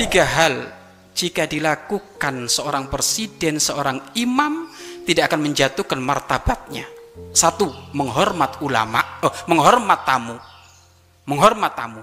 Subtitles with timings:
[0.00, 0.64] Tiga hal
[1.12, 4.72] jika dilakukan seorang presiden, seorang imam
[5.04, 6.88] tidak akan menjatuhkan martabatnya.
[7.36, 10.40] Satu, menghormat ulama, oh, menghormat tamu.
[11.28, 12.00] Menghormat tamu.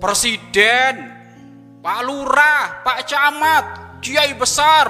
[0.00, 1.12] Presiden,
[1.84, 3.64] Pak Lurah, Pak Camat,
[4.00, 4.88] kiai besar.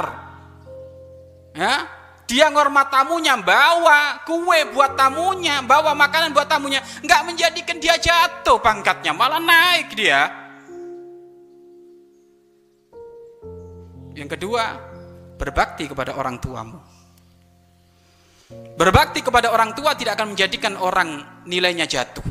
[1.51, 1.83] Ya,
[2.31, 8.63] dia ngormat tamunya, bawa kue buat tamunya, bawa makanan buat tamunya, nggak menjadikan dia jatuh
[8.63, 10.42] pangkatnya, malah naik dia.
[14.13, 14.77] Yang kedua,
[15.41, 16.79] berbakti kepada orang tuamu.
[18.77, 22.25] Berbakti kepada orang tua tidak akan menjadikan orang nilainya jatuh.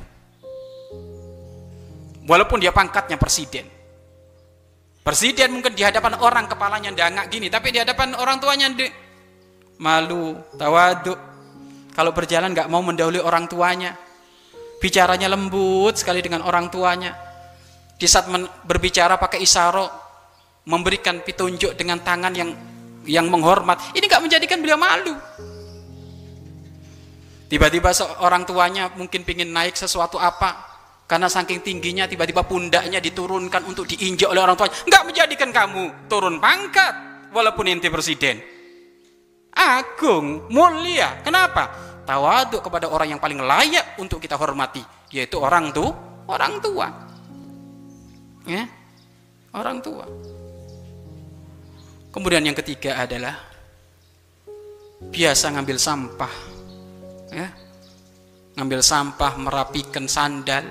[2.30, 3.66] Walaupun dia pangkatnya presiden.
[5.02, 8.86] Presiden mungkin di hadapan orang kepalanya dangak gini, tapi di hadapan orang tuanya di,
[9.82, 11.18] malu, tawaduk.
[11.92, 13.98] Kalau berjalan nggak mau mendahului orang tuanya,
[14.78, 17.18] bicaranya lembut sekali dengan orang tuanya.
[17.98, 18.30] Di saat
[18.64, 20.01] berbicara pakai isyarat,
[20.66, 22.50] memberikan petunjuk dengan tangan yang
[23.10, 23.98] yang menghormat.
[23.98, 25.16] Ini nggak menjadikan beliau malu.
[27.50, 27.92] Tiba-tiba
[28.24, 30.72] orang tuanya mungkin ingin naik sesuatu apa
[31.04, 34.76] karena saking tingginya tiba-tiba pundaknya diturunkan untuk diinjak oleh orang tuanya.
[34.88, 36.94] Nggak menjadikan kamu turun pangkat
[37.36, 38.40] walaupun inti presiden.
[39.52, 41.20] Agung mulia.
[41.26, 41.92] Kenapa?
[42.08, 44.82] Tawaduk kepada orang yang paling layak untuk kita hormati
[45.12, 45.92] yaitu orang tuh
[46.32, 46.88] orang tua.
[48.48, 48.64] Ya?
[49.52, 50.08] Orang tua
[52.12, 53.40] Kemudian yang ketiga adalah
[55.00, 56.34] biasa ngambil sampah,
[57.32, 57.48] ya,
[58.60, 60.68] ngambil sampah, merapikan sandal,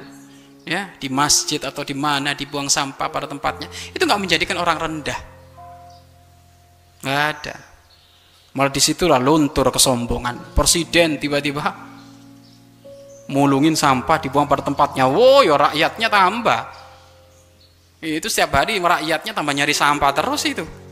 [0.69, 5.19] ya, di masjid atau di mana dibuang sampah pada tempatnya, itu nggak menjadikan orang rendah,
[7.01, 7.57] nggak ada.
[8.53, 10.53] Malah di situlah luntur kesombongan.
[10.53, 11.71] Presiden tiba-tiba
[13.33, 15.07] mulungin sampah dibuang pada tempatnya.
[15.07, 16.61] Wow, ya rakyatnya tambah.
[18.03, 20.90] Itu setiap hari rakyatnya tambah nyari sampah terus itu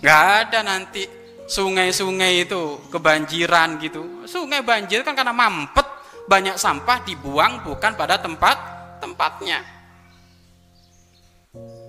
[0.00, 1.04] nggak ada nanti
[1.50, 4.24] sungai-sungai itu kebanjiran gitu.
[4.24, 5.84] Sungai banjir kan karena mampet
[6.30, 8.56] banyak sampah dibuang bukan pada tempat
[9.02, 9.60] tempatnya.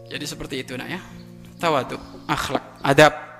[0.09, 0.99] Jadi seperti itu nak ya.
[1.61, 1.95] Tawadu
[2.25, 3.30] akhlak adab